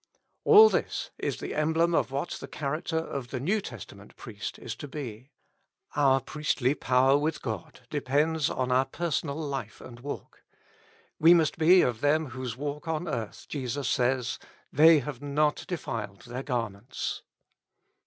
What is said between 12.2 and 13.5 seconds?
of w^hose walk on earth